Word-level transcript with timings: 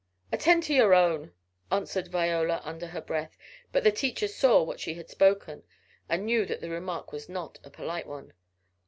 "Attend 0.31 0.63
to 0.63 0.73
your 0.73 0.95
own," 0.95 1.31
answered 1.71 2.07
Viola 2.07 2.59
under 2.63 2.87
her 2.87 3.01
breath, 3.01 3.37
but 3.71 3.83
the 3.83 3.91
teacher 3.91 4.27
saw 4.27 4.65
that 4.65 4.79
she 4.79 4.95
had 4.95 5.11
spoken, 5.11 5.61
and 6.09 6.25
knew 6.25 6.43
that 6.43 6.59
the 6.59 6.71
remark 6.71 7.11
was 7.11 7.29
not 7.29 7.59
a 7.63 7.69
polite 7.69 8.07
one. 8.07 8.33